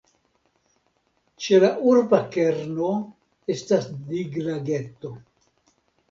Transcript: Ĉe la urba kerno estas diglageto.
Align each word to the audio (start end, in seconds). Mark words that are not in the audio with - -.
Ĉe 1.47 1.57
la 1.63 1.67
urba 1.91 2.19
kerno 2.35 2.89
estas 3.55 3.85
diglageto. 4.07 5.13